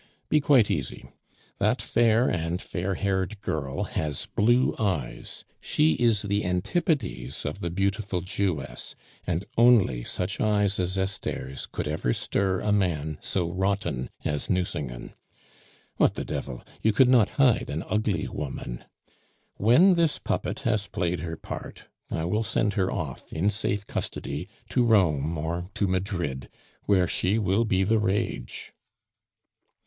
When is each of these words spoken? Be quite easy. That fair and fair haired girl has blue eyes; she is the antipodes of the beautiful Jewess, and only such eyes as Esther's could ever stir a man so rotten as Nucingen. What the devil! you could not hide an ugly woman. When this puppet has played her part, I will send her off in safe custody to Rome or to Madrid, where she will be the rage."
Be 0.29 0.39
quite 0.41 0.71
easy. 0.71 1.11
That 1.59 1.79
fair 1.79 2.27
and 2.27 2.59
fair 2.59 2.95
haired 2.95 3.39
girl 3.39 3.83
has 3.83 4.25
blue 4.35 4.75
eyes; 4.79 5.45
she 5.59 5.91
is 5.93 6.23
the 6.23 6.43
antipodes 6.43 7.45
of 7.45 7.59
the 7.59 7.69
beautiful 7.69 8.21
Jewess, 8.21 8.95
and 9.27 9.45
only 9.59 10.03
such 10.03 10.39
eyes 10.41 10.79
as 10.79 10.97
Esther's 10.97 11.67
could 11.67 11.87
ever 11.87 12.13
stir 12.13 12.61
a 12.61 12.71
man 12.71 13.19
so 13.21 13.47
rotten 13.51 14.09
as 14.25 14.49
Nucingen. 14.49 15.13
What 15.97 16.15
the 16.15 16.25
devil! 16.25 16.63
you 16.81 16.93
could 16.93 17.07
not 17.07 17.29
hide 17.37 17.69
an 17.69 17.83
ugly 17.83 18.27
woman. 18.27 18.85
When 19.57 19.93
this 19.93 20.17
puppet 20.17 20.61
has 20.61 20.87
played 20.87 21.19
her 21.19 21.35
part, 21.37 21.85
I 22.09 22.25
will 22.25 22.41
send 22.41 22.73
her 22.73 22.91
off 22.91 23.31
in 23.31 23.51
safe 23.51 23.85
custody 23.85 24.47
to 24.69 24.83
Rome 24.83 25.37
or 25.37 25.69
to 25.75 25.85
Madrid, 25.85 26.49
where 26.85 27.07
she 27.07 27.37
will 27.37 27.65
be 27.65 27.83
the 27.83 27.99
rage." 27.99 28.73